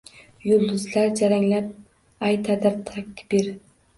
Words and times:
Yulduzlar 0.51 1.09
jaranglab 1.19 1.69
aytadir 2.29 2.79
takbir. 2.91 3.53